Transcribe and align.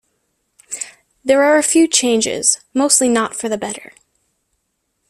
There 1.23 1.43
are 1.43 1.57
a 1.59 1.61
few 1.61 1.87
changes, 1.87 2.59
mostly 2.73 3.07
not 3.07 3.35
for 3.35 3.49
the 3.49 3.55
better. 3.59 3.93